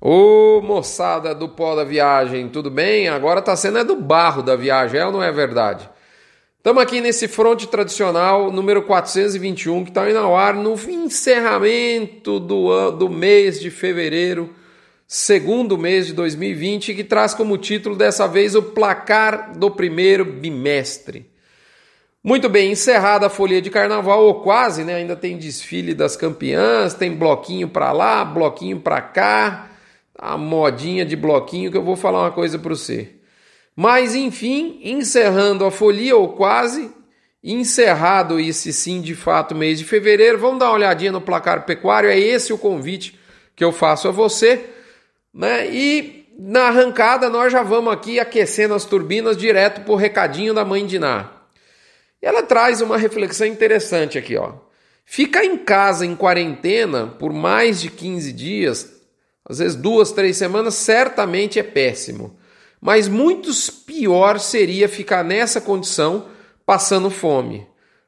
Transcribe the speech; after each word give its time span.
Ô 0.00 0.60
moçada 0.60 1.34
do 1.34 1.48
pó 1.48 1.74
da 1.74 1.82
viagem, 1.82 2.50
tudo 2.50 2.70
bem? 2.70 3.08
Agora 3.08 3.40
tá 3.40 3.56
sendo 3.56 3.78
é 3.78 3.84
do 3.84 3.96
barro 3.96 4.42
da 4.42 4.54
viagem, 4.54 5.00
é 5.00 5.06
ou 5.06 5.10
não 5.10 5.22
é 5.22 5.32
verdade? 5.32 5.88
Estamos 6.58 6.82
aqui 6.82 7.00
nesse 7.00 7.26
fronte 7.26 7.66
tradicional 7.66 8.52
número 8.52 8.82
421 8.82 9.84
que 9.84 9.90
está 9.90 10.08
indo 10.08 10.18
ao 10.18 10.36
ar 10.36 10.52
no 10.52 10.74
encerramento 10.74 12.38
do, 12.38 12.90
do 12.90 13.08
mês 13.08 13.58
de 13.58 13.70
fevereiro, 13.70 14.54
segundo 15.06 15.78
mês 15.78 16.08
de 16.08 16.12
2020, 16.12 16.92
que 16.92 17.04
traz 17.04 17.32
como 17.32 17.56
título 17.56 17.96
dessa 17.96 18.28
vez 18.28 18.54
o 18.54 18.62
placar 18.62 19.56
do 19.56 19.70
primeiro 19.70 20.26
bimestre. 20.26 21.30
Muito 22.22 22.50
bem, 22.50 22.72
encerrada 22.72 23.28
a 23.28 23.30
folia 23.30 23.62
de 23.62 23.70
carnaval, 23.70 24.24
ou 24.24 24.42
quase, 24.42 24.84
né? 24.84 24.96
Ainda 24.96 25.16
tem 25.16 25.38
desfile 25.38 25.94
das 25.94 26.16
campeãs, 26.16 26.92
tem 26.92 27.14
bloquinho 27.14 27.68
para 27.68 27.92
lá, 27.92 28.24
bloquinho 28.24 28.80
para 28.80 29.00
cá 29.00 29.70
a 30.18 30.36
modinha 30.36 31.04
de 31.04 31.16
bloquinho 31.16 31.70
que 31.70 31.76
eu 31.76 31.84
vou 31.84 31.96
falar 31.96 32.22
uma 32.22 32.32
coisa 32.32 32.58
para 32.58 32.70
você. 32.70 33.10
Mas 33.74 34.14
enfim, 34.14 34.80
encerrando 34.82 35.64
a 35.64 35.70
folia 35.70 36.16
ou 36.16 36.30
quase, 36.30 36.90
encerrado 37.44 38.40
esse 38.40 38.72
sim 38.72 39.00
de 39.00 39.14
fato 39.14 39.54
mês 39.54 39.78
de 39.78 39.84
fevereiro, 39.84 40.38
vamos 40.38 40.58
dar 40.58 40.66
uma 40.66 40.74
olhadinha 40.74 41.12
no 41.12 41.20
placar 41.20 41.66
pecuário, 41.66 42.08
é 42.08 42.18
esse 42.18 42.52
o 42.52 42.58
convite 42.58 43.18
que 43.54 43.62
eu 43.62 43.72
faço 43.72 44.08
a 44.08 44.10
você, 44.10 44.64
né? 45.32 45.68
E 45.70 46.26
na 46.38 46.68
arrancada 46.68 47.28
nós 47.28 47.52
já 47.52 47.62
vamos 47.62 47.92
aqui 47.92 48.18
aquecendo 48.18 48.74
as 48.74 48.84
turbinas 48.84 49.36
direto 49.36 49.82
pro 49.82 49.94
recadinho 49.94 50.54
da 50.54 50.64
mãe 50.64 50.86
de 50.86 50.98
Ná. 50.98 51.30
Ela 52.20 52.42
traz 52.42 52.80
uma 52.80 52.96
reflexão 52.96 53.46
interessante 53.46 54.18
aqui, 54.18 54.36
ó. 54.36 54.54
Ficar 55.04 55.44
em 55.44 55.56
casa 55.56 56.04
em 56.04 56.16
quarentena 56.16 57.06
por 57.06 57.32
mais 57.32 57.80
de 57.80 57.90
15 57.90 58.32
dias 58.32 58.95
às 59.48 59.58
vezes 59.58 59.76
duas, 59.76 60.10
três 60.10 60.36
semanas, 60.36 60.74
certamente 60.74 61.58
é 61.58 61.62
péssimo. 61.62 62.36
Mas 62.80 63.08
muitos 63.08 63.70
pior 63.70 64.38
seria 64.40 64.88
ficar 64.88 65.24
nessa 65.24 65.60
condição 65.60 66.26
passando 66.64 67.10
fome. 67.10 67.66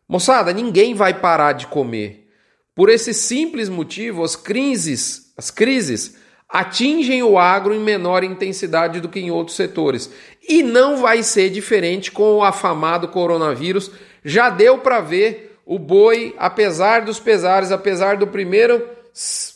Moçada, 0.08 0.52
ninguém 0.52 0.94
vai 0.94 1.14
parar 1.14 1.52
de 1.52 1.66
comer. 1.68 2.28
Por 2.74 2.88
esse 2.88 3.14
simples 3.14 3.68
motivo, 3.68 4.24
as 4.24 4.34
crises, 4.34 5.32
as 5.36 5.50
crises 5.50 6.16
atingem 6.48 7.22
o 7.22 7.38
agro 7.38 7.74
em 7.74 7.80
menor 7.80 8.24
intensidade 8.24 9.00
do 9.00 9.08
que 9.08 9.20
em 9.20 9.30
outros 9.30 9.56
setores. 9.56 10.10
E 10.48 10.62
não 10.62 10.96
vai 10.96 11.22
ser 11.22 11.50
diferente 11.50 12.10
com 12.10 12.36
o 12.36 12.42
afamado 12.42 13.08
coronavírus. 13.08 13.90
Já 14.24 14.48
deu 14.48 14.78
para 14.78 15.00
ver 15.00 15.58
o 15.66 15.78
boi, 15.78 16.34
apesar 16.38 17.02
dos 17.02 17.20
pesares, 17.20 17.70
apesar 17.70 18.16
do 18.16 18.26
primeiro 18.26 18.88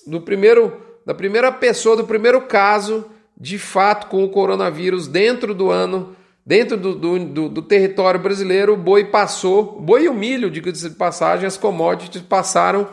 do 0.06 0.20
primeiro 0.20 0.91
da 1.05 1.14
primeira 1.14 1.50
pessoa, 1.50 1.97
do 1.97 2.05
primeiro 2.05 2.42
caso 2.42 3.06
de 3.36 3.58
fato 3.58 4.06
com 4.06 4.22
o 4.22 4.28
coronavírus 4.28 5.09
dentro 5.09 5.53
do 5.53 5.70
ano, 5.70 6.14
dentro 6.47 6.77
do, 6.77 6.94
do, 6.94 7.19
do, 7.19 7.48
do 7.48 7.62
território 7.62 8.20
brasileiro, 8.20 8.75
o 8.75 8.77
boi 8.77 9.06
passou, 9.06 9.81
boi 9.81 10.05
e 10.05 10.09
o 10.09 10.14
milho, 10.14 10.50
diga-se 10.50 10.91
de 10.91 10.94
passagem, 10.94 11.47
as 11.47 11.56
commodities 11.56 12.22
passaram 12.22 12.89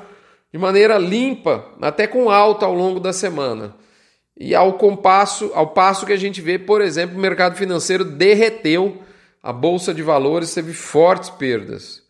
de 0.52 0.58
maneira 0.58 0.98
limpa, 0.98 1.66
até 1.82 2.08
com 2.08 2.30
alta 2.30 2.66
ao 2.66 2.74
longo 2.74 3.00
da 3.00 3.14
semana. 3.14 3.76
E 4.36 4.56
ao 4.56 4.74
compasso, 4.74 5.52
ao 5.54 5.68
passo 5.68 6.06
que 6.06 6.14
a 6.14 6.18
gente 6.18 6.42
vê, 6.42 6.58
por 6.58 6.82
exemplo, 6.82 7.18
o 7.18 7.22
mercado 7.22 7.56
financeiro 7.56 8.04
derreteu, 8.04 9.04
a 9.44 9.54
bolsa 9.54 9.94
de 9.94 10.02
valores 10.02 10.54
teve 10.54 10.74
fortes 10.74 11.30
perdas. 11.30 12.02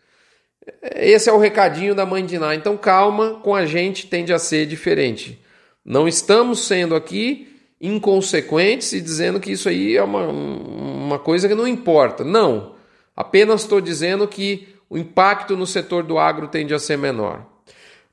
Esse 0.95 1.30
é 1.30 1.34
o 1.34 1.39
recadinho 1.39 1.95
da 1.95 2.06
mãe 2.06 2.25
de 2.25 2.38
Ná. 2.38 2.56
Então 2.56 2.78
calma, 2.78 3.39
com 3.44 3.56
a 3.56 3.66
gente 3.66 4.08
tende 4.08 4.31
a 4.31 4.39
ser 4.39 4.66
diferente. 4.66 5.41
Não 5.85 6.08
estamos 6.08 6.66
sendo 6.66 6.95
aqui 6.95 7.47
inconsequentes 7.81 8.91
e 8.94 9.02
dizendo 9.02 9.39
que 9.39 9.52
isso 9.52 9.69
aí 9.69 9.95
é 9.95 10.03
uma, 10.03 10.27
uma 10.27 11.19
coisa 11.19 11.47
que 11.47 11.55
não 11.55 11.67
importa. 11.67 12.23
Não. 12.23 12.75
Apenas 13.16 13.61
estou 13.61 13.80
dizendo 13.80 14.27
que 14.27 14.67
o 14.90 14.97
impacto 14.97 15.56
no 15.56 15.66
setor 15.66 16.03
do 16.03 16.17
agro 16.17 16.47
tende 16.47 16.73
a 16.73 16.79
ser 16.79 16.97
menor. 16.97 17.45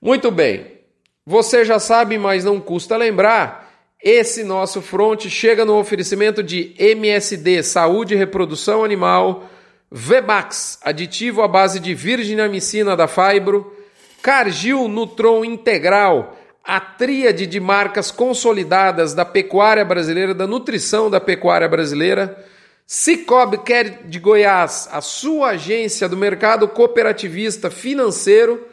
Muito 0.00 0.31
bem. 0.31 0.77
Você 1.25 1.65
já 1.65 1.78
sabe, 1.78 2.19
mas 2.19 2.44
não 2.44 2.60
custa 2.60 2.97
lembrar. 2.97 3.66
Esse 4.03 4.44
nosso 4.44 4.83
front 4.83 5.27
chega 5.27 5.65
no 5.65 5.78
oferecimento 5.78 6.43
de 6.43 6.75
MSD, 6.78 7.62
Saúde 7.62 8.15
e 8.15 8.16
Reprodução 8.16 8.84
Animal, 8.84 9.48
Vebax, 9.91 10.78
aditivo 10.83 11.43
à 11.43 11.48
base 11.48 11.81
de 11.81 11.94
virginamicina 11.94 12.94
da 12.94 13.09
Fibro, 13.09 13.75
Cargil 14.22 14.87
Nutron 14.87 15.44
Integral, 15.44 16.35
a 16.66 16.81
tríade 16.81 17.47
de 17.47 17.60
marcas 17.60 18.10
consolidadas 18.10 19.15
da 19.15 19.25
pecuária 19.25 19.84
brasileira, 19.84 20.34
da 20.34 20.49
nutrição 20.49 21.09
da 21.09 21.21
pecuária 21.21 21.69
brasileira. 21.69 22.44
Cicobi 22.84 23.59
quer 23.59 24.03
de 24.09 24.19
Goiás, 24.19 24.88
a 24.91 25.00
sua 25.00 25.50
agência 25.50 26.09
do 26.09 26.16
mercado 26.16 26.66
cooperativista 26.66 27.71
financeiro, 27.71 28.66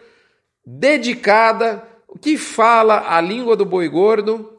dedicada, 0.65 1.83
que 2.19 2.35
fala 2.35 3.15
a 3.15 3.21
língua 3.21 3.55
do 3.55 3.65
boi 3.65 3.87
gordo. 3.87 4.49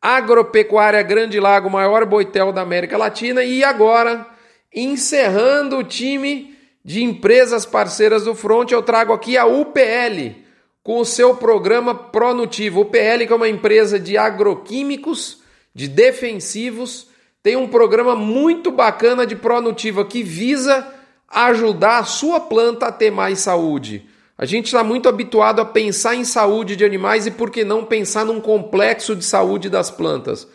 Agropecuária 0.00 1.02
Grande 1.02 1.40
Lago, 1.40 1.68
maior 1.68 2.04
boitel 2.06 2.52
da 2.52 2.60
América 2.60 2.96
Latina. 2.96 3.42
E 3.42 3.64
agora, 3.64 4.24
encerrando 4.72 5.78
o 5.78 5.84
time 5.84 6.56
de 6.84 7.02
empresas 7.02 7.66
parceiras 7.66 8.24
do 8.24 8.34
Front, 8.34 8.70
eu 8.70 8.82
trago 8.82 9.12
aqui 9.12 9.36
a 9.36 9.44
UPL 9.44 10.45
com 10.86 11.00
o 11.00 11.04
seu 11.04 11.34
programa 11.34 11.92
Pronutivo. 11.92 12.82
O 12.82 12.84
PL, 12.84 13.26
que 13.26 13.32
é 13.32 13.36
uma 13.36 13.48
empresa 13.48 13.98
de 13.98 14.16
agroquímicos, 14.16 15.38
de 15.74 15.88
defensivos, 15.88 17.08
tem 17.42 17.56
um 17.56 17.66
programa 17.66 18.14
muito 18.14 18.70
bacana 18.70 19.26
de 19.26 19.34
Pronutiva 19.34 20.04
que 20.04 20.22
visa 20.22 20.86
ajudar 21.28 21.98
a 21.98 22.04
sua 22.04 22.38
planta 22.38 22.86
a 22.86 22.92
ter 22.92 23.10
mais 23.10 23.40
saúde. 23.40 24.06
A 24.38 24.46
gente 24.46 24.66
está 24.66 24.84
muito 24.84 25.08
habituado 25.08 25.60
a 25.60 25.64
pensar 25.64 26.14
em 26.14 26.24
saúde 26.24 26.76
de 26.76 26.84
animais 26.84 27.26
e 27.26 27.32
por 27.32 27.50
que 27.50 27.64
não 27.64 27.84
pensar 27.84 28.24
num 28.24 28.40
complexo 28.40 29.16
de 29.16 29.24
saúde 29.24 29.68
das 29.68 29.90
plantas? 29.90 30.46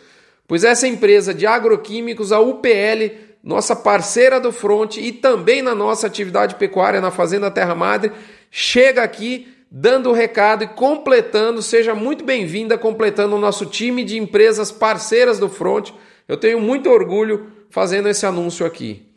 Pois 0.48 0.64
essa 0.64 0.88
empresa 0.88 1.34
de 1.34 1.46
agroquímicos, 1.46 2.32
a 2.32 2.40
UPL, 2.40 3.18
nossa 3.44 3.76
parceira 3.76 4.40
do 4.40 4.50
Front 4.50 4.96
e 4.96 5.12
também 5.12 5.60
na 5.60 5.74
nossa 5.74 6.06
atividade 6.06 6.54
pecuária 6.54 7.02
na 7.02 7.10
Fazenda 7.10 7.50
Terra 7.50 7.74
Madre, 7.74 8.12
chega 8.50 9.02
aqui 9.02 9.51
dando 9.74 10.10
o 10.10 10.12
recado 10.12 10.62
e 10.64 10.68
completando, 10.68 11.62
seja 11.62 11.94
muito 11.94 12.22
bem-vinda, 12.22 12.76
completando 12.76 13.36
o 13.36 13.40
nosso 13.40 13.64
time 13.64 14.04
de 14.04 14.18
empresas 14.18 14.70
parceiras 14.70 15.38
do 15.38 15.48
Front. 15.48 15.92
Eu 16.28 16.36
tenho 16.36 16.60
muito 16.60 16.90
orgulho 16.90 17.50
fazendo 17.70 18.06
esse 18.06 18.26
anúncio 18.26 18.66
aqui. 18.66 19.08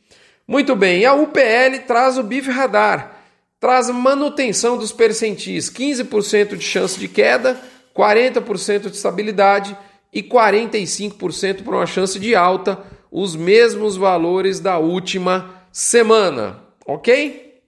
Muito 0.48 0.74
bem, 0.74 1.04
a 1.04 1.14
UPL 1.14 1.80
traz 1.86 2.18
o 2.18 2.24
BIF 2.24 2.50
Radar, 2.50 3.20
traz 3.60 3.90
manutenção 3.90 4.78
dos 4.78 4.94
percentis, 4.94 5.70
15% 5.70 6.56
de 6.56 6.64
chance 6.64 6.98
de 6.98 7.10
queda, 7.10 7.60
40% 7.94 8.90
de 8.90 8.96
estabilidade 8.96 9.78
e 10.14 10.24
45% 10.24 11.64
para 11.64 11.76
uma 11.76 11.86
chance 11.86 12.18
de 12.18 12.34
alta, 12.34 12.82
os 13.12 13.36
mesmos 13.36 13.98
valores 13.98 14.62
da 14.62 14.78
última 14.78 15.66
semana, 15.70 16.62
ok? 16.86 17.60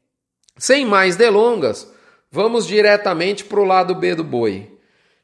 Sem 0.58 0.86
mais 0.86 1.18
delongas, 1.18 1.92
Vamos 2.32 2.68
diretamente 2.68 3.44
para 3.44 3.60
o 3.60 3.66
lado 3.66 3.96
B 3.96 4.16
do 4.16 4.24
boi. 4.24 4.72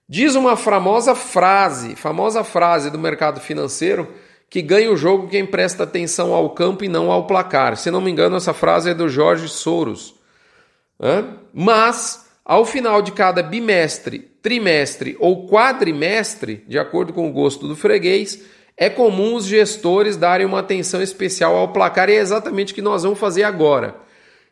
Diz 0.08 0.36
uma 0.36 0.56
famosa 0.56 1.16
frase, 1.16 1.96
famosa 1.96 2.44
frase 2.44 2.90
do 2.90 3.00
mercado 3.00 3.40
financeiro 3.40 4.08
que 4.50 4.62
ganha 4.62 4.92
o 4.92 4.96
jogo 4.96 5.28
quem 5.28 5.46
presta 5.46 5.84
atenção 5.84 6.34
ao 6.34 6.52
campo 6.52 6.84
e 6.84 6.88
não 6.88 7.12
ao 7.12 7.26
placar. 7.26 7.76
Se 7.76 7.90
não 7.90 8.00
me 8.00 8.12
engano, 8.12 8.36
essa 8.36 8.54
frase 8.54 8.92
é 8.92 8.94
do 8.94 9.10
Jorge 9.10 9.50
Soros. 9.50 10.14
Mas, 11.52 12.30
ao 12.46 12.64
final 12.64 13.02
de 13.02 13.12
cada 13.12 13.42
bimestre, 13.42 14.20
trimestre 14.20 15.18
ou 15.20 15.48
quadrimestre, 15.48 16.64
de 16.68 16.78
acordo 16.78 17.12
com 17.12 17.28
o 17.28 17.34
gosto 17.34 17.68
do 17.68 17.76
freguês, 17.76 18.44
é 18.78 18.90
comum 18.90 19.36
os 19.36 19.46
gestores 19.46 20.18
darem 20.18 20.46
uma 20.46 20.60
atenção 20.60 21.02
especial 21.02 21.56
ao 21.56 21.74
placar 21.74 22.10
e 22.10 22.14
é 22.14 22.18
exatamente 22.18 22.74
o 22.74 22.76
que 22.76 22.82
nós 22.82 23.04
vamos 23.04 23.20
fazer 23.20 23.44
agora. 23.44 23.96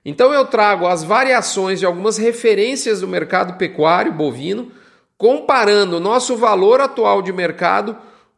Então 0.04 0.34
eu 0.34 0.46
trago 0.46 0.88
as 0.88 1.04
variações 1.04 1.80
de 1.80 1.86
algumas 1.86 2.18
referências 2.18 3.02
do 3.02 3.08
mercado 3.08 3.58
pecuário 3.58 4.12
bovino, 4.12 4.72
comparando 5.18 5.98
o 5.98 6.00
nosso 6.00 6.36
valor 6.36 6.82
atual 6.82 7.22
de 7.22 7.32
mercado 7.32 7.96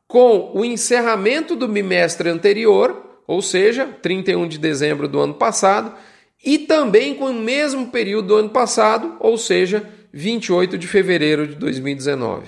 com 0.07 0.51
o 0.54 0.65
encerramento 0.65 1.56
do 1.56 1.68
bimestre 1.68 2.30
anterior, 2.30 3.21
ou 3.25 3.42
seja, 3.42 3.88
31 4.01 4.48
de 4.48 4.57
dezembro 4.57 5.07
do 5.07 5.19
ano 5.19 5.33
passado, 5.33 5.94
e 6.45 6.60
também 6.60 7.15
com 7.15 7.25
o 7.25 7.33
mesmo 7.33 7.88
período 7.88 8.27
do 8.27 8.36
ano 8.36 8.50
passado, 8.50 9.16
ou 9.19 9.38
seja, 9.38 9.89
28 10.12 10.77
de 10.77 10.86
fevereiro 10.86 11.48
de 11.48 11.56
2019. 11.56 12.45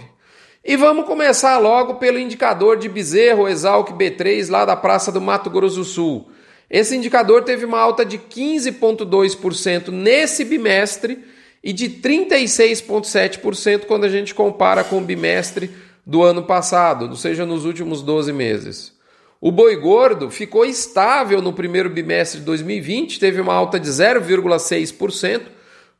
E 0.63 0.75
vamos 0.75 1.05
começar 1.05 1.57
logo 1.57 1.95
pelo 1.95 2.19
indicador 2.19 2.77
de 2.77 2.89
bezerro 2.89 3.47
Exalc 3.47 3.91
B3 3.93 4.49
lá 4.49 4.65
da 4.65 4.75
Praça 4.75 5.11
do 5.11 5.21
Mato 5.21 5.49
Grosso 5.49 5.77
do 5.77 5.83
Sul. 5.85 6.29
Esse 6.69 6.95
indicador 6.95 7.43
teve 7.43 7.65
uma 7.65 7.79
alta 7.79 8.05
de 8.05 8.17
15,2% 8.17 9.89
nesse 9.89 10.43
bimestre 10.43 11.23
e 11.63 11.71
de 11.73 11.89
36,7% 11.89 13.85
quando 13.85 14.03
a 14.05 14.09
gente 14.09 14.33
compara 14.33 14.83
com 14.83 14.97
o 14.97 15.01
bimestre 15.01 15.71
do 16.05 16.21
ano 16.21 16.43
passado, 16.43 17.09
ou 17.09 17.15
seja, 17.15 17.45
nos 17.45 17.65
últimos 17.65 18.01
12 18.03 18.31
meses. 18.31 18.93
O 19.41 19.51
boi 19.51 19.75
gordo 19.75 20.29
ficou 20.29 20.65
estável 20.65 21.41
no 21.41 21.53
primeiro 21.53 21.89
bimestre 21.89 22.39
de 22.39 22.45
2020, 22.45 23.19
teve 23.19 23.41
uma 23.41 23.53
alta 23.53 23.79
de 23.79 23.89
0,6%, 23.89 25.41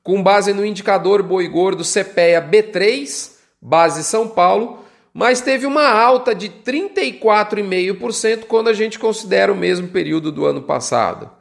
com 0.03 0.21
base 0.21 0.53
no 0.53 0.65
indicador 0.65 1.23
boi 1.23 1.47
gordo 1.47 1.83
CPEA 1.83 2.41
B3, 2.41 3.31
base 3.59 4.03
São 4.03 4.27
Paulo, 4.27 4.84
mas 5.15 5.39
teve 5.39 5.65
uma 5.65 5.87
alta 5.87 6.35
de 6.35 6.49
34,5% 6.49 8.43
quando 8.49 8.67
a 8.67 8.73
gente 8.73 8.99
considera 8.99 9.49
o 9.49 9.55
mesmo 9.55 9.87
período 9.87 10.29
do 10.29 10.45
ano 10.45 10.61
passado. 10.61 11.31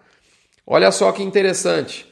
Olha 0.65 0.93
só 0.93 1.11
que 1.11 1.25
interessante. 1.25 2.07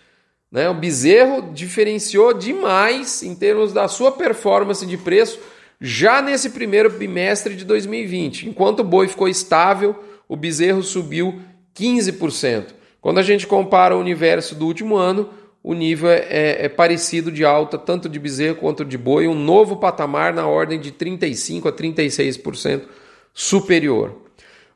Né? 0.51 0.69
O 0.69 0.75
bezerro 0.75 1.53
diferenciou 1.55 2.35
demais 2.35 3.23
em 3.23 3.33
termos 3.37 3.73
da 3.73 3.87
sua 3.87 4.11
performance 4.11 4.85
de 4.85 4.97
preço 4.97 5.39
já 5.81 6.21
nesse 6.21 6.51
primeiro 6.51 6.91
bimestre 6.91 7.55
de 7.55 7.65
2020. 7.65 8.49
Enquanto 8.49 8.81
o 8.81 8.85
boi 8.85 9.07
ficou 9.07 9.29
estável, 9.29 9.95
o 10.29 10.35
bezerro 10.35 10.83
subiu 10.83 11.41
15%. 11.77 12.75
Quando 13.01 13.19
a 13.19 13.23
gente 13.23 13.47
compara 13.47 13.97
o 13.97 14.01
universo 14.01 14.57
do 14.57 14.67
último 14.67 14.97
ano, 14.97 15.31
o 15.63 15.75
nível 15.75 16.11
é, 16.11 16.27
é, 16.29 16.65
é, 16.65 16.69
parecido 16.69 17.31
de 17.31 17.45
alta, 17.45 17.79
tanto 17.79 18.09
de 18.09 18.19
bezerro 18.19 18.57
quanto 18.57 18.85
de 18.85 18.99
boi, 18.99 19.29
um 19.29 19.35
novo 19.35 19.77
patamar 19.77 20.35
na 20.35 20.47
ordem 20.47 20.81
de 20.81 20.91
35% 20.91 21.69
a 21.69 21.73
36% 21.73 22.83
superior. 23.33 24.17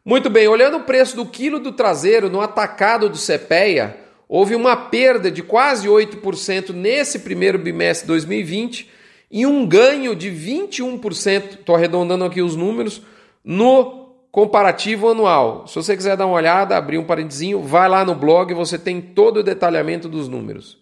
Muito 0.05 0.31
bem, 0.31 0.47
olhando 0.47 0.77
o 0.77 0.85
preço 0.85 1.17
do 1.17 1.27
quilo 1.27 1.59
do 1.59 1.73
traseiro 1.73 2.31
no 2.31 2.41
atacado 2.41 3.09
do 3.09 3.19
CPEA, 3.19 3.97
houve 4.29 4.55
uma 4.55 4.77
perda 4.77 5.31
de 5.31 5.43
quase 5.43 5.89
8% 5.89 6.73
nesse 6.73 7.19
primeiro 7.19 7.59
bimestre 7.59 8.07
de 8.07 8.13
2020 8.13 8.89
e 9.29 9.45
um 9.45 9.67
ganho 9.67 10.15
de 10.15 10.31
21%, 10.31 11.59
estou 11.59 11.75
arredondando 11.75 12.25
aqui 12.25 12.41
os 12.41 12.55
números, 12.55 13.03
no 13.45 14.06
comparativo 14.37 15.09
anual. 15.09 15.67
Se 15.67 15.75
você 15.77 15.97
quiser 15.97 16.15
dar 16.15 16.27
uma 16.27 16.35
olhada, 16.35 16.77
abrir 16.77 16.99
um 16.99 17.05
parentezinho, 17.05 17.63
vai 17.63 17.89
lá 17.89 18.05
no 18.05 18.15
blog, 18.15 18.53
você 18.53 18.79
tem 18.79 19.01
todo 19.01 19.39
o 19.39 19.43
detalhamento 19.43 20.11
dos 20.11 20.29
números. 20.29 20.77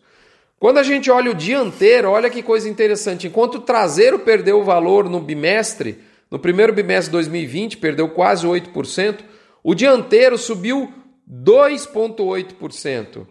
Quando 0.59 0.79
a 0.79 0.83
gente 0.83 1.09
olha 1.09 1.31
o 1.31 1.35
dianteiro, 1.35 2.11
olha 2.11 2.29
que 2.29 2.43
coisa 2.43 2.69
interessante. 2.69 3.29
Enquanto 3.29 3.55
o 3.55 3.61
traseiro 3.61 4.19
perdeu 4.19 4.59
o 4.59 4.65
valor 4.65 5.09
no 5.09 5.21
bimestre, 5.21 6.01
no 6.29 6.37
primeiro 6.37 6.73
bimestre 6.73 7.07
de 7.07 7.13
2020, 7.13 7.77
perdeu 7.77 8.09
quase 8.09 8.45
8%, 8.45 9.21
o 9.63 9.73
dianteiro 9.73 10.37
subiu 10.37 10.93
2,8%. 11.33 13.25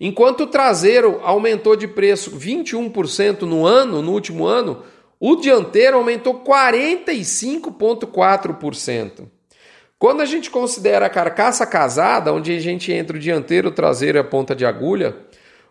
Enquanto 0.00 0.44
o 0.44 0.46
traseiro 0.46 1.20
aumentou 1.22 1.76
de 1.76 1.86
preço 1.86 2.30
21% 2.30 3.42
no 3.42 3.66
ano, 3.66 4.00
no 4.00 4.12
último 4.12 4.46
ano, 4.46 4.82
o 5.20 5.36
dianteiro 5.36 5.98
aumentou 5.98 6.42
45,4%. 6.42 9.35
Quando 9.98 10.20
a 10.20 10.26
gente 10.26 10.50
considera 10.50 11.06
a 11.06 11.10
carcaça 11.10 11.66
casada, 11.66 12.32
onde 12.32 12.54
a 12.54 12.60
gente 12.60 12.92
entra 12.92 13.16
o 13.16 13.20
dianteiro, 13.20 13.68
o 13.68 13.72
traseiro 13.72 14.18
e 14.18 14.20
a 14.20 14.24
ponta 14.24 14.54
de 14.54 14.66
agulha, 14.66 15.16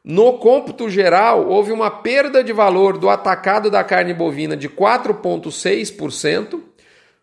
no 0.04 0.38
cômputo 0.40 0.90
geral 0.90 1.48
houve 1.48 1.72
uma 1.72 1.90
perda 1.90 2.44
de 2.44 2.54
valor 2.54 2.98
do 2.98 3.10
atacado 3.10 3.70
da 3.70 3.84
carne 3.84 4.14
bovina 4.14 4.56
de 4.56 4.70
4,6% 4.70 6.60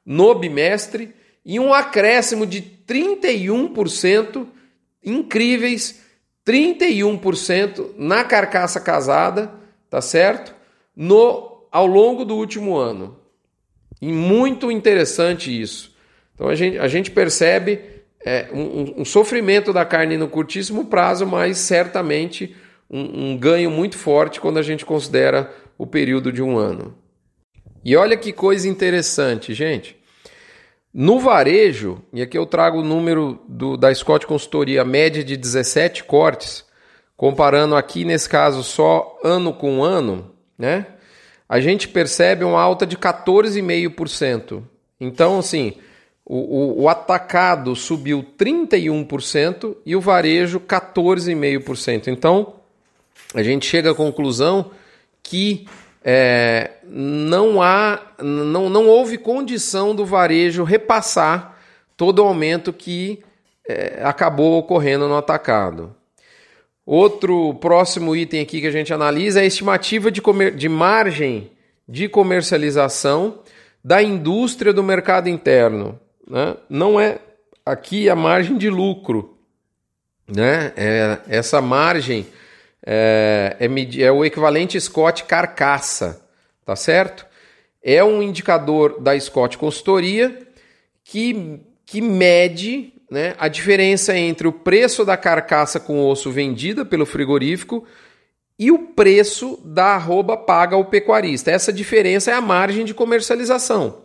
no 0.05 0.35
bimestre 0.35 1.15
e 1.45 1.59
um 1.59 1.75
acréscimo 1.75 2.47
de 2.47 2.61
31%, 2.61 4.47
incríveis 5.05 6.03
31% 6.47 7.95
na 7.97 8.25
carcaça 8.25 8.81
casada, 8.81 9.53
tá 9.89 10.01
certo? 10.01 10.55
No 10.95 11.67
ao 11.71 11.87
longo 11.87 12.25
do 12.25 12.37
último 12.37 12.77
ano. 12.77 13.17
E 14.01 14.13
muito 14.13 14.71
interessante 14.71 15.51
isso. 15.61 15.92
Então 16.35 16.49
a 16.49 16.55
gente, 16.55 16.79
a 16.79 16.89
gente 16.89 17.11
percebe 17.11 17.81
é, 18.25 18.49
um, 18.53 19.01
um, 19.01 19.05
sofrimento 19.05 19.73
da 19.73 19.85
carne 19.85 20.17
no 20.17 20.29
curtíssimo 20.29 20.87
prazo, 20.87 21.27
mas 21.27 21.59
certamente 21.59 22.55
um, 22.91 23.33
um 23.33 23.37
ganho 23.37 23.71
muito 23.71 23.99
forte 23.99 24.41
quando 24.41 24.59
a 24.59 24.63
gente 24.63 24.85
considera 24.85 25.53
o 25.77 25.87
período 25.87 26.33
de 26.33 26.43
um 26.43 26.57
ano. 26.57 26.95
E 27.85 27.97
olha 27.97 28.17
que 28.17 28.33
coisa 28.33 28.69
interessante, 28.69 29.53
gente. 29.55 29.97
No 30.95 31.19
varejo, 31.19 32.03
e 32.13 32.21
aqui 32.21 32.37
eu 32.37 32.45
trago 32.45 32.81
o 32.81 32.85
número 32.85 33.41
do, 33.49 33.77
da 33.77 33.93
Scott 33.95 34.27
Consultoria, 34.27 34.85
média 34.85 35.25
de 35.25 35.37
17 35.37 36.05
cortes, 36.05 36.65
comparando 37.17 37.75
aqui 37.75 38.05
nesse 38.05 38.29
caso 38.29 38.63
só 38.63 39.19
ano 39.25 39.53
com 39.55 39.83
ano, 39.83 40.33
né? 40.59 40.87
A 41.49 41.61
gente 41.61 41.89
percebe 41.89 42.45
uma 42.45 42.61
alta 42.61 42.87
de 42.87 42.97
14,5%. 42.97 44.63
Então, 45.01 45.39
assim, 45.39 45.75
o, 46.25 46.37
o, 46.37 46.83
o 46.83 46.89
atacado 46.89 47.75
subiu 47.75 48.25
31% 48.39 49.77
e 49.85 49.97
o 49.97 50.01
varejo 50.01 50.61
14,5%. 50.61 52.09
Então, 52.09 52.55
a 53.35 53.43
gente 53.43 53.67
chega 53.67 53.91
à 53.91 53.95
conclusão 53.95 54.71
que 55.23 55.67
é, 56.05 56.73
não 56.85 57.63
há, 57.63 58.01
não, 58.21 58.69
não 58.69 58.87
houve 58.89 59.19
condição 59.19 59.95
do 59.95 60.05
varejo 60.05 60.65
repassar 60.65 61.59
todo 61.97 62.21
o 62.21 62.27
aumento 62.27 62.73
que 62.73 63.23
é, 63.69 64.01
acabou 64.03 64.59
ocorrendo 64.59 65.09
no 65.09 65.17
atacado. 65.17 65.95
Outro 66.85 67.55
próximo 67.55 68.15
item 68.17 68.41
aqui 68.41 68.61
que 68.61 68.67
a 68.67 68.73
gente 68.73 68.93
analisa 68.93 69.41
é 69.41 69.45
a 69.45 69.47
estimativa 69.47 70.11
de, 70.11 70.21
comer, 70.21 70.55
de 70.55 70.69
margem 70.69 71.51
de 71.89 72.09
comercialização 72.09 73.41
da 73.85 74.03
indústria 74.03 74.73
do 74.73 74.83
mercado 74.83 75.29
interno 75.29 75.99
né, 76.29 76.57
não 76.69 77.01
é 77.01 77.19
aqui 77.65 78.09
a 78.09 78.17
margem 78.17 78.57
de 78.57 78.69
lucro. 78.69 79.37
Né? 80.29 80.73
É, 80.77 81.19
essa 81.29 81.61
margem 81.61 82.27
é, 82.85 83.57
é, 83.61 84.03
é 84.03 84.13
o 84.13 84.25
equivalente 84.25 84.81
Scott 84.81 85.25
carcaça, 85.25 86.25
tá 86.65 86.75
certo? 86.75 87.27
É 87.83 88.03
um 88.03 88.23
indicador 88.23 89.01
da 89.01 89.19
Scott 89.19 89.59
Consultoria 89.59 90.39
que, 91.05 91.61
que 91.85 92.01
mede 92.01 92.93
né, 93.11 93.35
a 93.39 93.49
diferença 93.49 94.17
entre 94.17 94.49
o 94.49 94.53
preço 94.53 95.05
da 95.05 95.17
carcaça 95.17 95.79
com 95.79 96.09
osso 96.09 96.31
vendida 96.31 96.85
pelo 96.85 97.05
frigorífico 97.05 97.85
e 98.59 98.71
o 98.71 98.79
preço 98.79 99.61
da 99.65 99.95
arroba 99.95 100.37
paga 100.37 100.77
ao 100.77 100.85
pecuarista. 100.85 101.51
Essa 101.51 101.73
diferença 101.73 102.31
é 102.31 102.35
a 102.35 102.41
margem 102.41 102.85
de 102.85 102.95
comercialização. 102.95 104.03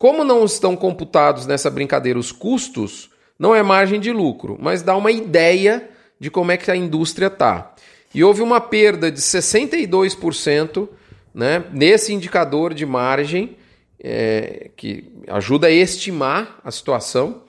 Como 0.00 0.24
não 0.24 0.46
estão 0.46 0.74
computados 0.74 1.46
nessa 1.46 1.70
brincadeira 1.70 2.18
os 2.18 2.32
custos, 2.32 3.10
não 3.38 3.54
é 3.54 3.62
margem 3.62 4.00
de 4.00 4.10
lucro, 4.10 4.56
mas 4.58 4.80
dá 4.80 4.96
uma 4.96 5.12
ideia 5.12 5.90
de 6.18 6.30
como 6.30 6.50
é 6.50 6.56
que 6.56 6.70
a 6.70 6.74
indústria 6.74 7.26
está. 7.26 7.74
E 8.14 8.24
houve 8.24 8.40
uma 8.40 8.62
perda 8.62 9.12
de 9.12 9.20
62% 9.20 10.88
né, 11.34 11.62
nesse 11.70 12.14
indicador 12.14 12.72
de 12.72 12.86
margem, 12.86 13.58
é, 14.02 14.70
que 14.74 15.04
ajuda 15.28 15.66
a 15.66 15.70
estimar 15.70 16.58
a 16.64 16.70
situação 16.70 17.42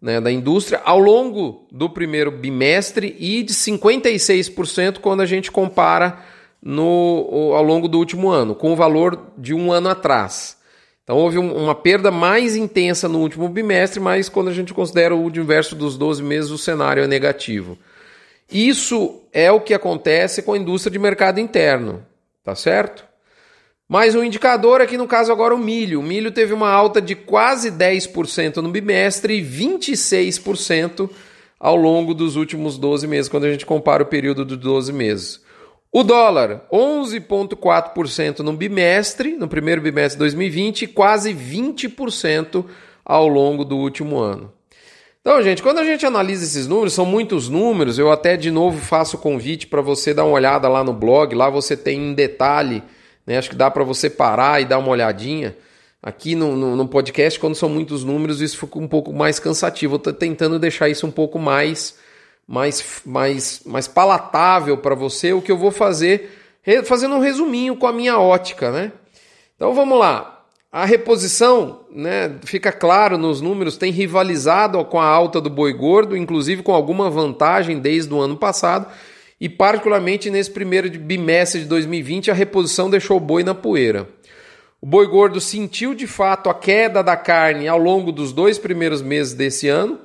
né, 0.00 0.18
da 0.18 0.32
indústria 0.32 0.80
ao 0.86 0.98
longo 0.98 1.66
do 1.70 1.90
primeiro 1.90 2.30
bimestre 2.30 3.14
e 3.18 3.42
de 3.42 3.52
56% 3.52 5.00
quando 5.00 5.20
a 5.20 5.26
gente 5.26 5.50
compara 5.50 6.24
no, 6.62 7.52
ao 7.54 7.62
longo 7.62 7.86
do 7.86 7.98
último 7.98 8.30
ano, 8.30 8.54
com 8.54 8.72
o 8.72 8.76
valor 8.76 9.26
de 9.36 9.52
um 9.52 9.70
ano 9.70 9.90
atrás. 9.90 10.57
Então 11.08 11.16
houve 11.16 11.38
um, 11.38 11.56
uma 11.56 11.74
perda 11.74 12.10
mais 12.10 12.54
intensa 12.54 13.08
no 13.08 13.20
último 13.20 13.48
bimestre, 13.48 13.98
mas 13.98 14.28
quando 14.28 14.48
a 14.48 14.52
gente 14.52 14.74
considera 14.74 15.16
o 15.16 15.24
universo 15.24 15.74
dos 15.74 15.96
12 15.96 16.22
meses, 16.22 16.50
o 16.50 16.58
cenário 16.58 17.02
é 17.02 17.06
negativo. 17.06 17.78
Isso 18.52 19.22
é 19.32 19.50
o 19.50 19.58
que 19.58 19.72
acontece 19.72 20.42
com 20.42 20.52
a 20.52 20.58
indústria 20.58 20.92
de 20.92 20.98
mercado 20.98 21.40
interno, 21.40 22.04
tá 22.44 22.54
certo? 22.54 23.06
Mais 23.88 24.14
um 24.14 24.22
indicador 24.22 24.82
aqui 24.82 24.98
no 24.98 25.06
caso 25.06 25.32
agora 25.32 25.54
o 25.54 25.58
milho. 25.58 26.00
O 26.00 26.02
milho 26.02 26.30
teve 26.30 26.52
uma 26.52 26.68
alta 26.68 27.00
de 27.00 27.14
quase 27.14 27.70
10% 27.70 28.56
no 28.56 28.68
bimestre 28.68 29.38
e 29.38 29.42
26% 29.42 31.08
ao 31.58 31.74
longo 31.74 32.12
dos 32.12 32.36
últimos 32.36 32.76
12 32.76 33.06
meses, 33.06 33.30
quando 33.30 33.44
a 33.44 33.50
gente 33.50 33.64
compara 33.64 34.02
o 34.02 34.06
período 34.06 34.44
de 34.44 34.56
12 34.56 34.92
meses. 34.92 35.40
O 35.90 36.02
dólar, 36.02 36.66
11,4% 36.70 38.40
no 38.40 38.52
bimestre, 38.52 39.36
no 39.36 39.48
primeiro 39.48 39.80
bimestre 39.80 40.16
de 40.16 40.18
2020, 40.18 40.82
e 40.82 40.86
quase 40.86 41.32
20% 41.32 42.64
ao 43.04 43.26
longo 43.26 43.64
do 43.64 43.76
último 43.76 44.18
ano. 44.18 44.52
Então, 45.20 45.42
gente, 45.42 45.62
quando 45.62 45.78
a 45.78 45.84
gente 45.84 46.04
analisa 46.04 46.44
esses 46.44 46.66
números, 46.66 46.92
são 46.92 47.06
muitos 47.06 47.48
números, 47.48 47.98
eu 47.98 48.12
até 48.12 48.36
de 48.36 48.50
novo 48.50 48.78
faço 48.78 49.16
o 49.16 49.20
convite 49.20 49.66
para 49.66 49.80
você 49.80 50.12
dar 50.12 50.24
uma 50.24 50.34
olhada 50.34 50.68
lá 50.68 50.84
no 50.84 50.92
blog, 50.92 51.34
lá 51.34 51.50
você 51.50 51.76
tem 51.76 51.98
em 51.98 52.14
detalhe, 52.14 52.82
né? 53.26 53.38
Acho 53.38 53.50
que 53.50 53.56
dá 53.56 53.70
para 53.70 53.84
você 53.84 54.08
parar 54.08 54.60
e 54.60 54.66
dar 54.66 54.78
uma 54.78 54.88
olhadinha. 54.88 55.56
Aqui 56.02 56.34
no, 56.34 56.54
no, 56.54 56.76
no, 56.76 56.86
podcast, 56.86 57.40
quando 57.40 57.56
são 57.56 57.68
muitos 57.68 58.04
números, 58.04 58.40
isso 58.40 58.56
fica 58.56 58.78
um 58.78 58.86
pouco 58.86 59.12
mais 59.12 59.38
cansativo. 59.38 59.94
Eu 59.94 59.98
estou 59.98 60.12
tentando 60.12 60.58
deixar 60.58 60.88
isso 60.88 61.06
um 61.06 61.10
pouco 61.10 61.38
mais 61.38 61.96
mais, 62.48 63.02
mais, 63.04 63.60
mais 63.66 63.86
palatável 63.86 64.78
para 64.78 64.94
você, 64.94 65.34
o 65.34 65.42
que 65.42 65.52
eu 65.52 65.58
vou 65.58 65.70
fazer, 65.70 66.30
fazendo 66.84 67.16
um 67.16 67.20
resuminho 67.20 67.76
com 67.76 67.86
a 67.86 67.92
minha 67.92 68.18
ótica, 68.18 68.72
né? 68.72 68.92
Então 69.54 69.74
vamos 69.74 69.98
lá. 69.98 70.46
a 70.70 70.84
reposição, 70.84 71.80
né, 71.90 72.36
fica 72.44 72.70
claro 72.70 73.18
nos 73.18 73.40
números, 73.40 73.76
tem 73.76 73.90
rivalizado 73.90 74.82
com 74.84 75.00
a 75.00 75.04
alta 75.04 75.40
do 75.40 75.50
boi 75.50 75.72
gordo, 75.72 76.16
inclusive 76.16 76.62
com 76.62 76.72
alguma 76.72 77.10
vantagem 77.10 77.78
desde 77.78 78.12
o 78.12 78.20
ano 78.20 78.36
passado, 78.36 78.86
e 79.40 79.48
particularmente 79.48 80.30
nesse 80.30 80.50
primeiro 80.50 80.90
bimestre 80.90 81.60
de 81.60 81.66
2020 81.66 82.30
a 82.30 82.34
reposição 82.34 82.90
deixou 82.90 83.16
o 83.16 83.20
boi 83.20 83.42
na 83.42 83.54
poeira. 83.54 84.08
O 84.80 84.86
boi 84.86 85.06
gordo 85.06 85.40
sentiu 85.40 85.94
de 85.94 86.06
fato 86.06 86.48
a 86.48 86.54
queda 86.54 87.02
da 87.02 87.16
carne 87.16 87.66
ao 87.66 87.78
longo 87.78 88.12
dos 88.12 88.32
dois 88.32 88.58
primeiros 88.58 89.02
meses 89.02 89.34
desse 89.34 89.68
ano 89.68 89.98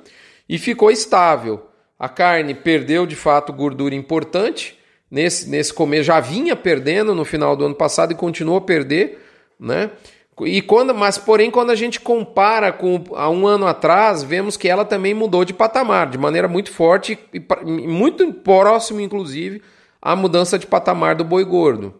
e 0.48 0.58
ficou 0.58 0.90
estável. 0.90 1.68
A 1.98 2.08
carne 2.08 2.54
perdeu 2.54 3.06
de 3.06 3.16
fato 3.16 3.52
gordura 3.52 3.94
importante, 3.94 4.78
nesse, 5.10 5.48
nesse 5.48 5.72
começo 5.72 6.04
já 6.04 6.20
vinha 6.20 6.56
perdendo 6.56 7.14
no 7.14 7.24
final 7.24 7.56
do 7.56 7.64
ano 7.64 7.74
passado 7.74 8.12
e 8.12 8.16
continua 8.16 8.58
a 8.58 8.60
perder, 8.60 9.18
né? 9.58 9.90
E 10.40 10.60
quando, 10.60 10.92
mas 10.92 11.16
porém, 11.16 11.48
quando 11.48 11.70
a 11.70 11.76
gente 11.76 12.00
compara 12.00 12.72
com 12.72 13.04
há 13.14 13.30
um 13.30 13.46
ano 13.46 13.68
atrás, 13.68 14.24
vemos 14.24 14.56
que 14.56 14.68
ela 14.68 14.84
também 14.84 15.14
mudou 15.14 15.44
de 15.44 15.54
patamar, 15.54 16.10
de 16.10 16.18
maneira 16.18 16.48
muito 16.48 16.72
forte 16.72 17.16
e 17.32 17.40
muito 17.86 18.32
próximo, 18.32 19.00
inclusive, 19.00 19.62
à 20.02 20.16
mudança 20.16 20.58
de 20.58 20.66
patamar 20.66 21.14
do 21.14 21.24
boi 21.24 21.44
gordo. 21.44 21.94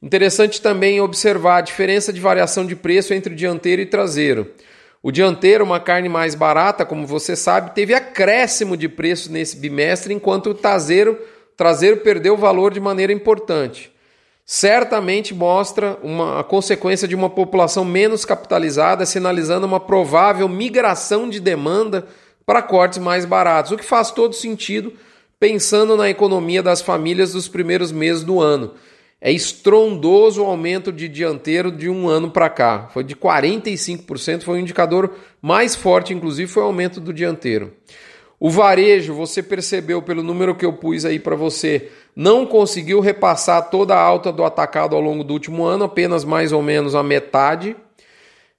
Interessante 0.00 0.62
também 0.62 1.00
observar 1.00 1.56
a 1.56 1.62
diferença 1.62 2.12
de 2.12 2.20
variação 2.20 2.64
de 2.64 2.76
preço 2.76 3.12
entre 3.12 3.32
o 3.32 3.36
dianteiro 3.36 3.82
e 3.82 3.86
traseiro. 3.86 4.52
O 5.04 5.12
dianteiro, 5.12 5.62
uma 5.62 5.78
carne 5.78 6.08
mais 6.08 6.34
barata, 6.34 6.84
como 6.84 7.06
você 7.06 7.36
sabe, 7.36 7.76
teve 7.76 7.94
acréscimo 7.94 8.76
de 8.76 8.88
preço 8.88 9.30
nesse 9.30 9.56
bimestre, 9.56 10.12
enquanto 10.12 10.50
o 10.50 10.54
traseiro, 10.54 11.16
traseiro 11.56 11.98
perdeu 11.98 12.36
valor 12.36 12.72
de 12.72 12.80
maneira 12.80 13.12
importante 13.12 13.94
certamente 14.44 15.34
mostra 15.34 15.98
uma 16.02 16.40
a 16.40 16.44
consequência 16.44 17.08
de 17.08 17.14
uma 17.14 17.30
população 17.30 17.84
menos 17.84 18.24
capitalizada, 18.24 19.06
sinalizando 19.06 19.66
uma 19.66 19.80
provável 19.80 20.48
migração 20.48 21.28
de 21.28 21.40
demanda 21.40 22.06
para 22.44 22.62
cortes 22.62 22.98
mais 22.98 23.24
baratos, 23.24 23.72
o 23.72 23.76
que 23.76 23.84
faz 23.84 24.10
todo 24.10 24.34
sentido 24.34 24.92
pensando 25.40 25.96
na 25.96 26.08
economia 26.08 26.62
das 26.62 26.80
famílias 26.80 27.32
dos 27.32 27.48
primeiros 27.48 27.90
meses 27.90 28.22
do 28.22 28.40
ano. 28.40 28.74
É 29.26 29.32
estrondoso 29.32 30.42
o 30.42 30.46
aumento 30.46 30.92
de 30.92 31.08
dianteiro 31.08 31.72
de 31.72 31.88
um 31.88 32.06
ano 32.06 32.30
para 32.30 32.50
cá. 32.50 32.90
Foi 32.92 33.02
de 33.02 33.16
45%, 33.16 34.42
foi 34.42 34.58
o 34.58 34.60
indicador 34.60 35.14
mais 35.40 35.74
forte, 35.74 36.12
inclusive, 36.12 36.46
foi 36.46 36.62
o 36.62 36.66
aumento 36.66 37.00
do 37.00 37.10
dianteiro. 37.10 37.72
O 38.38 38.50
varejo, 38.50 39.14
você 39.14 39.42
percebeu 39.42 40.02
pelo 40.02 40.22
número 40.22 40.54
que 40.54 40.66
eu 40.66 40.74
pus 40.74 41.06
aí 41.06 41.18
para 41.18 41.34
você, 41.34 41.88
não 42.14 42.44
conseguiu 42.44 43.00
repassar 43.00 43.70
toda 43.70 43.94
a 43.94 43.98
alta 43.98 44.30
do 44.30 44.44
atacado 44.44 44.94
ao 44.94 45.00
longo 45.00 45.24
do 45.24 45.32
último 45.32 45.64
ano, 45.64 45.84
apenas 45.84 46.22
mais 46.22 46.52
ou 46.52 46.60
menos 46.60 46.94
a 46.94 47.02
metade. 47.02 47.74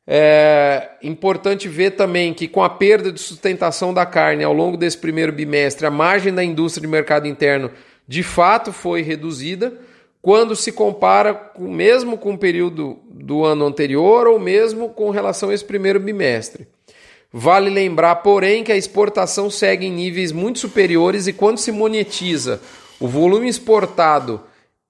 É 0.08 0.94
importante 1.04 1.68
ver 1.68 1.92
também 1.92 2.34
que 2.34 2.48
com 2.48 2.64
a 2.64 2.70
perda 2.72 3.12
de 3.12 3.22
sustentação 3.22 3.94
da 3.94 4.04
carne 4.04 4.44
ao 4.44 4.54
longo 4.54 4.78
desse 4.78 4.98
primeiro 4.98 5.32
bimestre, 5.32 5.86
a 5.86 5.92
margem 5.92 6.34
da 6.34 6.44
indústria 6.44 6.82
de 6.82 6.88
mercado 6.92 7.28
interno 7.28 7.70
de 8.08 8.24
fato 8.24 8.74
foi 8.74 9.04
reduzida 9.04 9.85
quando 10.26 10.56
se 10.56 10.72
compara 10.72 11.36
com, 11.36 11.72
mesmo 11.72 12.18
com 12.18 12.34
o 12.34 12.38
período 12.38 12.98
do 13.12 13.46
ano 13.46 13.64
anterior 13.64 14.26
ou 14.26 14.40
mesmo 14.40 14.90
com 14.90 15.12
relação 15.12 15.52
a 15.52 15.54
esse 15.54 15.64
primeiro 15.64 16.00
bimestre. 16.00 16.68
Vale 17.32 17.70
lembrar, 17.70 18.16
porém, 18.16 18.64
que 18.64 18.72
a 18.72 18.76
exportação 18.76 19.52
segue 19.52 19.86
em 19.86 19.92
níveis 19.92 20.32
muito 20.32 20.58
superiores 20.58 21.28
e 21.28 21.34
quando 21.34 21.60
se 21.60 21.72
monetiza 21.72 22.60
o 23.00 23.08
volume 23.08 23.48
exportado 23.48 24.42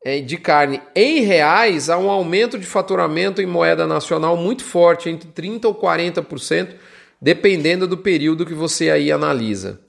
é, 0.06 0.22
de 0.22 0.38
carne 0.38 0.82
em 0.96 1.20
reais, 1.20 1.90
há 1.90 1.98
um 1.98 2.10
aumento 2.10 2.58
de 2.58 2.66
faturamento 2.66 3.42
em 3.42 3.46
moeda 3.46 3.86
nacional 3.86 4.38
muito 4.38 4.64
forte, 4.64 5.10
entre 5.10 5.30
30% 5.32 5.66
ou 5.66 5.76
40%, 5.76 6.76
dependendo 7.22 7.86
do 7.86 7.98
período 7.98 8.46
que 8.46 8.54
você 8.54 8.90
aí 8.90 9.12
analisa. 9.12 9.82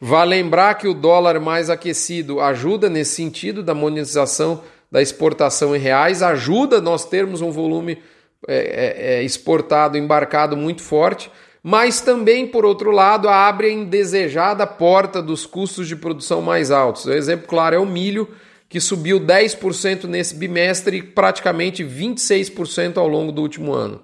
Vale 0.00 0.30
lembrar 0.30 0.76
que 0.76 0.88
o 0.88 0.94
dólar 0.94 1.38
mais 1.40 1.68
aquecido 1.68 2.40
ajuda 2.40 2.88
nesse 2.88 3.16
sentido 3.16 3.62
da 3.62 3.74
monetização 3.74 4.62
da 4.90 5.02
exportação 5.02 5.74
em 5.74 5.78
reais, 5.78 6.22
ajuda 6.22 6.80
nós 6.80 7.04
termos 7.04 7.40
um 7.40 7.50
volume 7.50 7.98
é, 8.46 8.56
é, 8.56 9.14
é 9.14 9.22
exportado, 9.22 9.98
embarcado 9.98 10.56
muito 10.56 10.82
forte 10.82 11.30
mas 11.62 12.00
também, 12.00 12.46
por 12.46 12.64
outro 12.64 12.90
lado, 12.90 13.28
abre 13.28 13.66
a 13.66 13.72
indesejada 13.72 14.66
porta 14.66 15.20
dos 15.20 15.44
custos 15.44 15.88
de 15.88 15.96
produção 15.96 16.40
mais 16.40 16.70
altos. 16.70 17.04
O 17.04 17.12
exemplo 17.12 17.46
claro 17.46 17.76
é 17.76 17.78
o 17.78 17.84
milho, 17.84 18.26
que 18.68 18.80
subiu 18.80 19.20
10% 19.20 20.04
nesse 20.04 20.34
bimestre 20.34 20.98
e 20.98 21.02
praticamente 21.02 21.84
26% 21.84 22.96
ao 22.96 23.08
longo 23.08 23.32
do 23.32 23.42
último 23.42 23.74
ano. 23.74 24.02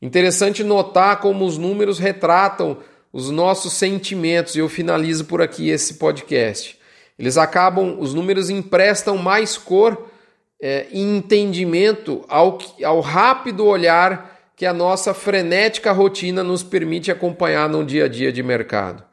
Interessante 0.00 0.62
notar 0.62 1.20
como 1.20 1.44
os 1.44 1.58
números 1.58 1.98
retratam 1.98 2.78
os 3.12 3.28
nossos 3.28 3.72
sentimentos, 3.72 4.54
e 4.54 4.60
eu 4.60 4.68
finalizo 4.68 5.24
por 5.24 5.42
aqui 5.42 5.68
esse 5.70 5.94
podcast. 5.94 6.77
Eles 7.18 7.36
acabam, 7.36 7.96
os 7.98 8.14
números 8.14 8.48
emprestam 8.48 9.16
mais 9.16 9.58
cor 9.58 10.08
é, 10.60 10.86
e 10.92 11.00
entendimento 11.00 12.24
ao, 12.28 12.58
ao 12.84 13.00
rápido 13.00 13.66
olhar 13.66 14.38
que 14.54 14.66
a 14.66 14.72
nossa 14.72 15.14
frenética 15.14 15.92
rotina 15.92 16.42
nos 16.42 16.62
permite 16.62 17.10
acompanhar 17.10 17.68
no 17.68 17.84
dia 17.84 18.06
a 18.06 18.08
dia 18.08 18.32
de 18.32 18.42
mercado. 18.42 19.04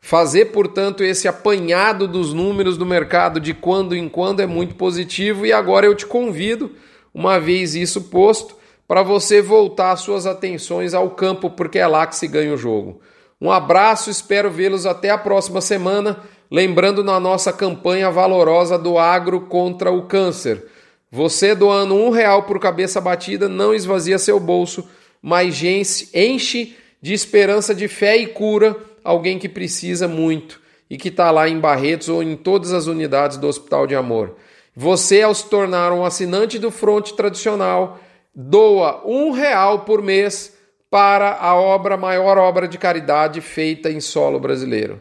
Fazer, 0.00 0.46
portanto, 0.46 1.02
esse 1.02 1.26
apanhado 1.26 2.06
dos 2.06 2.32
números 2.32 2.78
do 2.78 2.86
mercado 2.86 3.40
de 3.40 3.52
quando 3.52 3.96
em 3.96 4.08
quando 4.08 4.40
é 4.40 4.46
muito 4.46 4.74
positivo 4.74 5.44
e 5.44 5.52
agora 5.52 5.84
eu 5.84 5.94
te 5.94 6.06
convido, 6.06 6.70
uma 7.12 7.38
vez 7.40 7.74
isso 7.74 8.02
posto, 8.02 8.56
para 8.86 9.02
você 9.02 9.42
voltar 9.42 9.96
suas 9.96 10.26
atenções 10.26 10.94
ao 10.94 11.10
campo, 11.10 11.50
porque 11.50 11.78
é 11.78 11.86
lá 11.86 12.06
que 12.06 12.14
se 12.14 12.28
ganha 12.28 12.54
o 12.54 12.56
jogo. 12.56 13.00
Um 13.40 13.50
abraço, 13.50 14.08
espero 14.08 14.50
vê-los 14.50 14.86
até 14.86 15.10
a 15.10 15.18
próxima 15.18 15.60
semana, 15.60 16.20
lembrando 16.50 17.02
na 17.02 17.18
nossa 17.18 17.52
campanha 17.52 18.10
valorosa 18.10 18.78
do 18.78 18.98
agro 18.98 19.42
contra 19.42 19.90
o 19.90 20.02
câncer. 20.02 20.64
Você 21.10 21.54
doando 21.54 21.94
um 21.94 22.10
real 22.10 22.42
por 22.42 22.58
cabeça 22.58 23.00
batida 23.00 23.48
não 23.48 23.74
esvazia 23.74 24.18
seu 24.18 24.38
bolso, 24.38 24.88
mas 25.22 25.62
enche 25.62 26.76
de 27.00 27.12
esperança 27.12 27.74
de 27.74 27.88
fé 27.88 28.16
e 28.16 28.26
cura 28.26 28.76
alguém 29.02 29.38
que 29.38 29.48
precisa 29.48 30.08
muito 30.08 30.60
e 30.90 30.96
que 30.96 31.08
está 31.08 31.30
lá 31.30 31.48
em 31.48 31.58
Barretos 31.58 32.08
ou 32.08 32.22
em 32.22 32.36
todas 32.36 32.72
as 32.72 32.86
unidades 32.86 33.36
do 33.36 33.46
Hospital 33.46 33.86
de 33.86 33.94
Amor. 33.94 34.36
Você, 34.74 35.22
ao 35.22 35.34
se 35.34 35.48
tornar 35.48 35.92
um 35.92 36.04
assinante 36.04 36.58
do 36.58 36.70
Fronte 36.70 37.14
Tradicional, 37.14 37.98
doa 38.34 39.02
um 39.06 39.30
real 39.30 39.80
por 39.80 40.02
mês 40.02 40.54
para 40.90 41.32
a 41.32 41.54
obra, 41.54 41.96
maior 41.96 42.38
obra 42.38 42.68
de 42.68 42.78
caridade 42.78 43.40
feita 43.40 43.90
em 43.90 44.00
solo 44.00 44.38
brasileiro. 44.38 45.00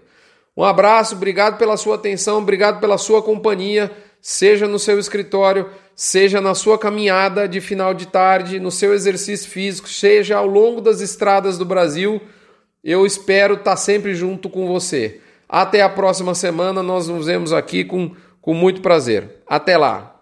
Um 0.55 0.63
abraço, 0.63 1.15
obrigado 1.15 1.57
pela 1.57 1.77
sua 1.77 1.95
atenção, 1.95 2.37
obrigado 2.37 2.79
pela 2.79 2.97
sua 2.97 3.21
companhia, 3.21 3.91
seja 4.21 4.67
no 4.67 4.79
seu 4.79 4.97
escritório 4.99 5.69
seja 5.95 6.41
na 6.41 6.53
sua 6.53 6.77
caminhada 6.77 7.47
de 7.47 7.61
final 7.61 7.93
de 7.93 8.07
tarde, 8.07 8.59
no 8.59 8.69
seu 8.69 8.93
exercício 8.93 9.49
físico, 9.49 9.87
seja 9.87 10.37
ao 10.37 10.45
longo 10.45 10.81
das 10.81 10.99
estradas 10.99 11.57
do 11.57 11.65
Brasil. 11.65 12.21
Eu 12.83 13.05
espero 13.05 13.55
estar 13.55 13.77
sempre 13.77 14.13
junto 14.13 14.49
com 14.49 14.67
você. 14.67 15.21
Até 15.47 15.81
a 15.81 15.89
próxima 15.89 16.35
semana, 16.35 16.83
nós 16.83 17.07
nos 17.07 17.27
vemos 17.27 17.53
aqui 17.53 17.85
com, 17.85 18.11
com 18.41 18.53
muito 18.53 18.81
prazer. 18.81 19.41
Até 19.47 19.77
lá! 19.77 20.14